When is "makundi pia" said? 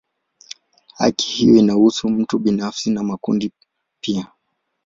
3.03-4.27